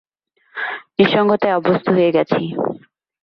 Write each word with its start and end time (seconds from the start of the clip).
নিসঙ্গতায় 0.99 1.55
অভ্যস্ত 1.55 1.85
হয়ে 1.89 2.11
গেছি। 2.11 2.41